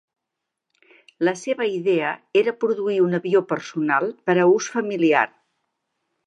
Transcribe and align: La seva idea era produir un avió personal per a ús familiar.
La 1.27 1.33
seva 1.41 1.67
idea 1.73 2.13
era 2.41 2.55
produir 2.63 2.97
un 3.09 3.19
avió 3.19 3.43
personal 3.53 4.09
per 4.31 4.37
a 4.37 4.49
ús 4.55 4.71
familiar. 4.79 5.23